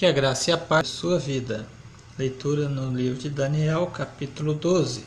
Que 0.00 0.06
a 0.06 0.12
graça 0.12 0.48
e 0.48 0.52
a 0.54 0.56
paz 0.56 0.88
de 0.88 0.94
sua 0.94 1.18
vida. 1.18 1.66
Leitura 2.18 2.70
no 2.70 2.90
livro 2.96 3.18
de 3.18 3.28
Daniel, 3.28 3.86
capítulo 3.88 4.54
12. 4.54 5.04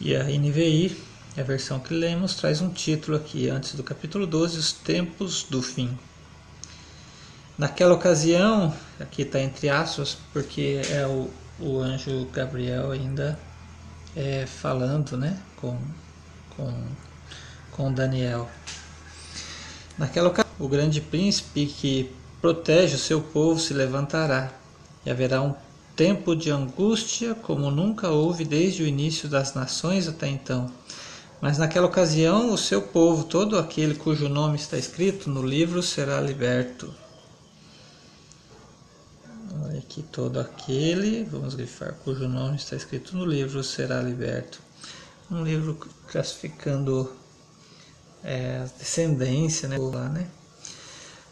E 0.00 0.16
a 0.16 0.24
NVI, 0.24 1.00
a 1.38 1.42
versão 1.44 1.78
que 1.78 1.94
lemos, 1.94 2.34
traz 2.34 2.60
um 2.60 2.70
título 2.70 3.16
aqui, 3.16 3.48
antes 3.48 3.76
do 3.76 3.84
capítulo 3.84 4.26
12, 4.26 4.58
Os 4.58 4.72
Tempos 4.72 5.44
do 5.48 5.62
Fim. 5.62 5.96
Naquela 7.56 7.94
ocasião, 7.94 8.74
aqui 8.98 9.22
está 9.22 9.38
entre 9.40 9.68
aspas, 9.68 10.18
porque 10.32 10.82
é 10.90 11.06
o, 11.06 11.30
o 11.60 11.78
anjo 11.78 12.28
Gabriel 12.32 12.90
ainda 12.90 13.38
é, 14.16 14.44
falando 14.44 15.16
né, 15.16 15.40
com, 15.54 15.78
com, 16.56 16.84
com 17.70 17.92
Daniel. 17.92 18.50
Naquela 19.96 20.30
ocasião, 20.30 20.52
o 20.58 20.66
grande 20.66 21.00
príncipe 21.00 21.66
que 21.66 22.12
protege 22.44 22.96
o 22.96 22.98
seu 22.98 23.22
povo 23.22 23.58
se 23.58 23.72
levantará, 23.72 24.52
e 25.06 25.10
haverá 25.10 25.40
um 25.40 25.54
tempo 25.96 26.36
de 26.36 26.50
angústia 26.50 27.34
como 27.34 27.70
nunca 27.70 28.10
houve 28.10 28.44
desde 28.44 28.82
o 28.82 28.86
início 28.86 29.30
das 29.30 29.54
nações 29.54 30.06
até 30.06 30.28
então. 30.28 30.70
Mas 31.40 31.56
naquela 31.56 31.86
ocasião, 31.86 32.52
o 32.52 32.58
seu 32.58 32.82
povo, 32.82 33.24
todo 33.24 33.58
aquele 33.58 33.94
cujo 33.94 34.28
nome 34.28 34.56
está 34.56 34.76
escrito 34.76 35.30
no 35.30 35.42
livro, 35.42 35.82
será 35.82 36.20
liberto. 36.20 36.92
Olha 39.64 39.78
aqui, 39.78 40.02
todo 40.02 40.38
aquele, 40.38 41.24
vamos 41.24 41.54
grifar, 41.54 41.94
cujo 42.04 42.28
nome 42.28 42.56
está 42.56 42.76
escrito 42.76 43.16
no 43.16 43.24
livro, 43.24 43.64
será 43.64 44.02
liberto. 44.02 44.60
Um 45.30 45.42
livro 45.42 45.78
classificando 46.08 47.10
é, 48.22 48.66
descendência, 48.78 49.66
né? 49.66 49.78
Lá, 49.78 50.10
né? 50.10 50.28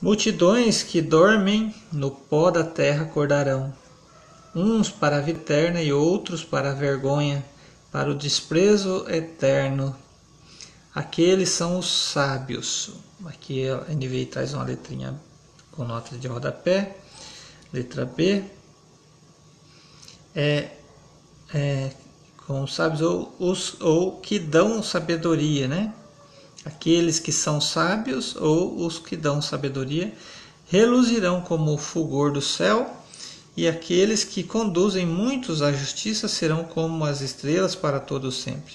Multidões 0.00 0.84
que 0.84 1.02
dormem 1.02 1.74
no 1.92 2.10
pó 2.10 2.52
da 2.52 2.62
terra 2.62 3.02
acordarão, 3.02 3.74
uns 4.54 4.90
para 4.90 5.16
a 5.16 5.20
vida 5.20 5.40
eterna 5.40 5.82
e 5.82 5.92
outros 5.92 6.44
para 6.44 6.70
a 6.70 6.74
vergonha, 6.74 7.44
para 7.90 8.08
o 8.08 8.14
desprezo 8.14 9.04
eterno. 9.08 9.96
Aqueles 10.94 11.48
são 11.48 11.80
os 11.80 11.90
sábios. 11.90 12.90
Aqui 13.26 13.68
a 13.68 13.92
NVI 13.92 14.26
traz 14.26 14.54
uma 14.54 14.62
letrinha 14.62 15.20
com 15.72 15.84
nota 15.84 16.16
de 16.16 16.28
rodapé. 16.28 16.96
Letra 17.72 18.04
B. 18.04 18.44
É, 20.34 20.70
é 21.52 21.90
com 22.46 22.62
os 22.62 22.72
sábios 22.72 23.02
ou, 23.02 23.34
os, 23.38 23.80
ou 23.80 24.20
que 24.20 24.38
dão 24.38 24.80
sabedoria, 24.80 25.66
né? 25.66 25.92
Aqueles 26.68 27.18
que 27.18 27.32
são 27.32 27.62
sábios 27.62 28.36
ou 28.36 28.84
os 28.84 28.98
que 28.98 29.16
dão 29.16 29.40
sabedoria 29.40 30.12
reluzirão 30.66 31.40
como 31.40 31.72
o 31.72 31.78
fulgor 31.78 32.30
do 32.30 32.42
céu, 32.42 32.94
e 33.56 33.66
aqueles 33.66 34.22
que 34.22 34.42
conduzem 34.42 35.06
muitos 35.06 35.62
à 35.62 35.72
justiça 35.72 36.28
serão 36.28 36.64
como 36.64 37.06
as 37.06 37.22
estrelas 37.22 37.74
para 37.74 37.98
todo 37.98 38.30
sempre. 38.30 38.74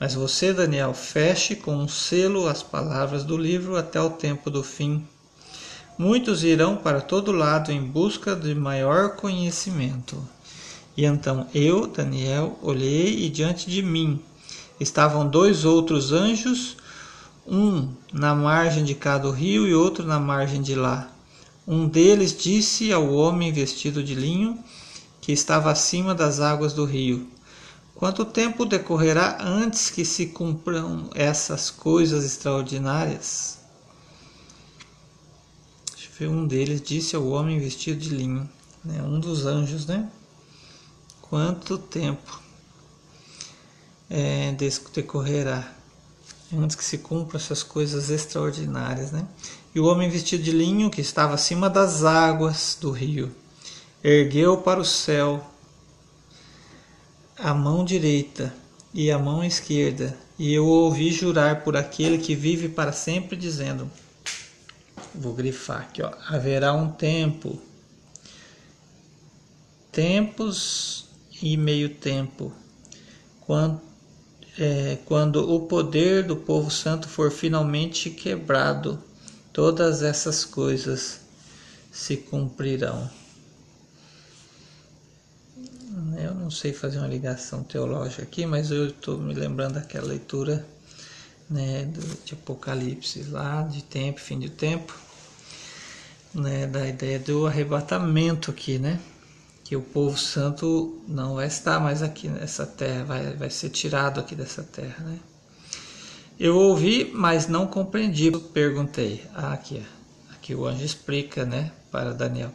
Mas 0.00 0.14
você, 0.14 0.54
Daniel, 0.54 0.94
feche 0.94 1.54
com 1.54 1.76
um 1.76 1.86
selo 1.86 2.48
as 2.48 2.62
palavras 2.62 3.24
do 3.24 3.36
livro 3.36 3.76
até 3.76 4.00
o 4.00 4.08
tempo 4.08 4.50
do 4.50 4.64
fim. 4.64 5.06
Muitos 5.98 6.42
irão 6.42 6.78
para 6.78 7.02
todo 7.02 7.30
lado 7.30 7.70
em 7.70 7.82
busca 7.82 8.34
de 8.34 8.54
maior 8.54 9.16
conhecimento. 9.16 10.16
E 10.96 11.04
então 11.04 11.46
eu, 11.54 11.86
Daniel, 11.86 12.58
olhei 12.62 13.26
e 13.26 13.28
diante 13.28 13.68
de 13.68 13.82
mim 13.82 14.18
estavam 14.80 15.28
dois 15.28 15.66
outros 15.66 16.10
anjos 16.10 16.78
um 17.46 17.92
na 18.12 18.34
margem 18.34 18.84
de 18.84 18.94
cada 18.94 19.30
rio 19.30 19.66
e 19.66 19.74
outro 19.74 20.06
na 20.06 20.18
margem 20.18 20.62
de 20.62 20.74
lá. 20.74 21.10
Um 21.66 21.88
deles 21.88 22.36
disse 22.36 22.92
ao 22.92 23.12
homem 23.12 23.52
vestido 23.52 24.02
de 24.02 24.14
linho, 24.14 24.58
que 25.20 25.32
estava 25.32 25.70
acima 25.70 26.14
das 26.14 26.40
águas 26.40 26.72
do 26.72 26.84
rio: 26.84 27.28
Quanto 27.94 28.24
tempo 28.24 28.64
decorrerá 28.64 29.38
antes 29.40 29.90
que 29.90 30.04
se 30.04 30.26
cumpram 30.26 31.08
essas 31.14 31.70
coisas 31.70 32.24
extraordinárias? 32.24 33.58
Um 36.20 36.46
deles 36.46 36.80
disse 36.80 37.16
ao 37.16 37.26
homem 37.26 37.58
vestido 37.58 37.98
de 37.98 38.10
linho, 38.10 38.48
né? 38.84 39.02
um 39.02 39.18
dos 39.18 39.46
anjos, 39.46 39.84
né? 39.84 40.08
Quanto 41.20 41.76
tempo 41.76 42.40
é, 44.08 44.54
decorrerá? 44.94 45.74
Antes 46.58 46.76
que 46.76 46.84
se 46.84 46.98
cumpram 46.98 47.38
essas 47.38 47.62
coisas 47.62 48.10
extraordinárias. 48.10 49.12
Né? 49.12 49.26
E 49.74 49.80
o 49.80 49.86
homem 49.86 50.08
vestido 50.08 50.42
de 50.42 50.52
linho, 50.52 50.90
que 50.90 51.00
estava 51.00 51.34
acima 51.34 51.68
das 51.68 52.04
águas 52.04 52.76
do 52.80 52.90
rio, 52.90 53.34
ergueu 54.02 54.58
para 54.58 54.80
o 54.80 54.84
céu 54.84 55.44
a 57.36 57.52
mão 57.52 57.84
direita 57.84 58.54
e 58.92 59.10
a 59.10 59.18
mão 59.18 59.42
esquerda, 59.42 60.16
e 60.38 60.52
eu 60.52 60.66
ouvi 60.66 61.10
jurar 61.10 61.62
por 61.62 61.76
aquele 61.76 62.18
que 62.18 62.34
vive 62.34 62.68
para 62.68 62.92
sempre, 62.92 63.36
dizendo: 63.36 63.90
Vou 65.14 65.32
grifar 65.32 65.80
aqui, 65.80 66.02
ó. 66.02 66.12
Haverá 66.28 66.72
um 66.72 66.90
tempo, 66.90 67.60
tempos 69.90 71.06
e 71.42 71.56
meio 71.56 71.88
tempo, 71.88 72.52
quando 73.40 73.80
é, 74.58 74.98
quando 75.04 75.52
o 75.52 75.66
poder 75.66 76.24
do 76.24 76.36
povo 76.36 76.70
santo 76.70 77.08
for 77.08 77.30
finalmente 77.30 78.10
quebrado, 78.10 79.02
todas 79.52 80.02
essas 80.02 80.44
coisas 80.44 81.20
se 81.90 82.16
cumprirão. 82.16 83.10
Eu 86.16 86.34
não 86.34 86.50
sei 86.50 86.72
fazer 86.72 86.98
uma 86.98 87.08
ligação 87.08 87.62
teológica 87.62 88.22
aqui, 88.22 88.46
mas 88.46 88.70
eu 88.70 88.88
estou 88.88 89.18
me 89.18 89.34
lembrando 89.34 89.74
daquela 89.74 90.06
leitura 90.06 90.64
né, 91.48 91.88
de 92.24 92.34
Apocalipse 92.34 93.22
lá, 93.24 93.62
de 93.62 93.82
tempo, 93.82 94.20
fim 94.20 94.38
de 94.38 94.50
tempo, 94.50 94.96
né, 96.32 96.66
da 96.66 96.86
ideia 96.86 97.18
do 97.18 97.46
arrebatamento 97.46 98.50
aqui, 98.50 98.78
né? 98.78 99.00
Que 99.74 99.76
o 99.76 99.82
povo 99.82 100.16
santo 100.16 101.02
não 101.08 101.34
vai 101.34 101.48
estar 101.48 101.80
mais 101.80 102.00
aqui 102.00 102.28
nessa 102.28 102.64
terra, 102.64 103.02
vai, 103.02 103.34
vai 103.34 103.50
ser 103.50 103.70
tirado 103.70 104.20
aqui 104.20 104.36
dessa 104.36 104.62
terra, 104.62 105.02
né? 105.04 105.18
Eu 106.38 106.56
ouvi, 106.56 107.10
mas 107.12 107.48
não 107.48 107.66
compreendi. 107.66 108.30
Perguntei. 108.30 109.24
Ah, 109.34 109.52
aqui, 109.52 109.82
aqui 110.32 110.54
o 110.54 110.64
anjo 110.64 110.84
explica, 110.84 111.44
né, 111.44 111.72
para 111.90 112.14
Daniel. 112.14 112.52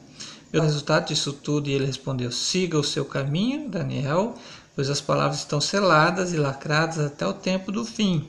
O 0.54 0.62
resultado 0.62 1.10
disso 1.10 1.34
tudo, 1.34 1.70
e 1.70 1.74
ele 1.74 1.86
respondeu: 1.86 2.32
Siga 2.32 2.80
o 2.80 2.84
seu 2.86 3.04
caminho, 3.04 3.70
Daniel, 3.70 4.34
pois 4.74 4.90
as 4.90 5.02
palavras 5.02 5.40
estão 5.40 5.60
seladas 5.60 6.32
e 6.32 6.38
lacradas 6.38 7.00
até 7.00 7.28
o 7.28 7.34
tempo 7.34 7.70
do 7.70 7.84
fim. 7.84 8.26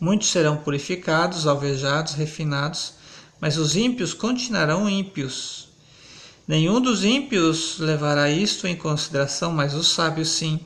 Muitos 0.00 0.30
serão 0.30 0.56
purificados, 0.56 1.46
alvejados, 1.46 2.14
refinados, 2.14 2.94
mas 3.38 3.58
os 3.58 3.76
ímpios 3.76 4.14
continuarão 4.14 4.88
ímpios 4.88 5.70
Nenhum 6.46 6.80
dos 6.80 7.04
ímpios 7.04 7.78
levará 7.78 8.30
isto 8.30 8.66
em 8.66 8.74
consideração, 8.74 9.52
mas 9.52 9.74
os 9.74 9.88
sábios 9.88 10.28
sim. 10.30 10.60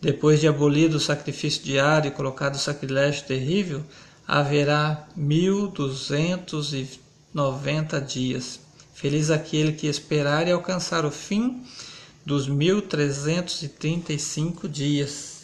Depois 0.00 0.40
de 0.40 0.46
abolido 0.46 0.96
o 0.96 1.00
sacrifício 1.00 1.62
diário 1.62 2.08
e 2.08 2.12
colocado 2.12 2.54
o 2.54 2.58
sacrilégio 2.58 3.24
terrível, 3.26 3.84
haverá 4.26 5.08
mil 5.16 5.68
duzentos 5.68 6.72
e 6.72 6.88
noventa 7.34 8.00
dias. 8.00 8.60
Feliz 8.94 9.30
aquele 9.30 9.72
que 9.72 9.86
esperar 9.86 10.46
e 10.46 10.52
alcançar 10.52 11.04
o 11.04 11.10
fim 11.10 11.62
dos 12.24 12.46
mil 12.46 12.80
trezentos 12.82 13.62
e 13.62 13.68
trinta 13.68 14.12
e 14.12 14.18
cinco 14.18 14.68
dias. 14.68 15.40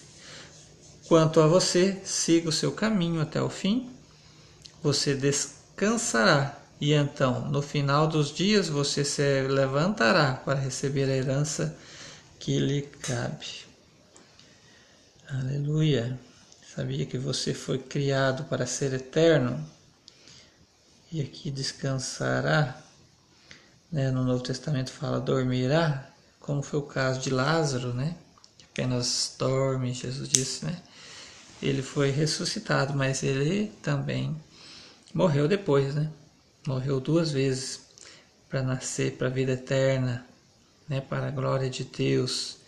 Quanto 1.08 1.40
a 1.40 1.46
você, 1.46 2.00
siga 2.04 2.48
o 2.48 2.52
seu 2.52 2.72
caminho 2.72 3.20
até 3.20 3.42
o 3.42 3.48
fim. 3.48 3.90
Você 4.82 5.14
descansará 5.14 6.56
e 6.80 6.92
então, 6.92 7.48
no 7.48 7.62
final 7.62 8.06
dos 8.06 8.32
dias, 8.32 8.68
você 8.68 9.04
se 9.04 9.42
levantará 9.42 10.34
para 10.34 10.58
receber 10.58 11.04
a 11.04 11.16
herança 11.16 11.76
que 12.38 12.58
lhe 12.58 12.82
cabe. 12.82 13.46
Aleluia! 15.28 16.18
Sabia 16.74 17.06
que 17.06 17.16
você 17.16 17.54
foi 17.54 17.78
criado 17.78 18.44
para 18.44 18.66
ser 18.66 18.92
eterno? 18.92 19.66
E 21.10 21.22
aqui 21.22 21.50
descansará. 21.50 22.78
Né? 23.90 24.10
No 24.10 24.22
Novo 24.24 24.42
Testamento 24.42 24.92
fala 24.92 25.18
dormirá, 25.18 26.10
como 26.38 26.62
foi 26.62 26.78
o 26.78 26.82
caso 26.82 27.20
de 27.20 27.30
Lázaro, 27.30 27.94
né? 27.94 28.14
Apenas 28.70 29.34
dorme, 29.38 29.94
Jesus 29.94 30.28
disse, 30.28 30.66
né? 30.66 30.82
Ele 31.62 31.80
foi 31.80 32.10
ressuscitado, 32.10 32.92
mas 32.92 33.22
ele 33.22 33.72
também 33.82 34.36
morreu 35.14 35.48
depois, 35.48 35.94
né? 35.94 36.10
Morreu 36.66 37.00
duas 37.00 37.30
vezes 37.32 37.80
para 38.48 38.62
nascer 38.62 39.12
para 39.12 39.28
a 39.28 39.30
vida 39.30 39.52
eterna, 39.52 40.26
né, 40.88 41.00
para 41.00 41.28
a 41.28 41.30
glória 41.30 41.70
de 41.70 41.84
Deus. 41.84 42.58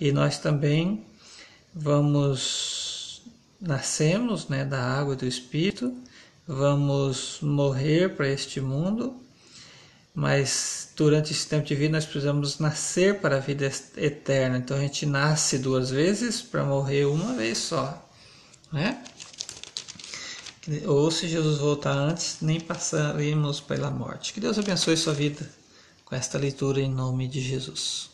E 0.00 0.12
nós 0.12 0.38
também 0.38 1.04
vamos 1.74 3.22
nascemos, 3.60 4.48
né, 4.48 4.64
da 4.64 4.80
água 4.80 5.14
do 5.14 5.26
Espírito, 5.26 5.94
vamos 6.46 7.38
morrer 7.42 8.16
para 8.16 8.26
este 8.26 8.60
mundo, 8.60 9.14
mas 10.14 10.92
durante 10.96 11.32
esse 11.32 11.46
tempo 11.46 11.66
de 11.66 11.74
vida 11.74 11.92
nós 11.92 12.06
precisamos 12.06 12.58
nascer 12.58 13.20
para 13.20 13.36
a 13.36 13.40
vida 13.40 13.70
eterna. 13.96 14.56
Então 14.56 14.76
a 14.76 14.80
gente 14.80 15.04
nasce 15.04 15.58
duas 15.58 15.90
vezes 15.90 16.40
para 16.40 16.64
morrer 16.64 17.04
uma 17.04 17.34
vez 17.34 17.58
só, 17.58 18.08
né? 18.72 18.99
Ou 20.86 21.10
se 21.10 21.26
Jesus 21.26 21.58
voltar 21.58 21.96
antes, 21.96 22.38
nem 22.40 22.60
passaremos 22.60 23.60
pela 23.60 23.90
morte. 23.90 24.32
Que 24.32 24.40
Deus 24.40 24.58
abençoe 24.58 24.96
sua 24.96 25.12
vida 25.12 25.48
com 26.04 26.14
esta 26.14 26.38
leitura 26.38 26.80
em 26.80 26.90
nome 26.90 27.26
de 27.26 27.40
Jesus. 27.40 28.10